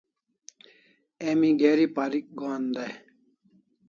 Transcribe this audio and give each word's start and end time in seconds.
Emi 1.29 1.49
geri 1.59 1.85
parik 1.95 2.25
gohan 2.39 2.65
dai 2.75 2.93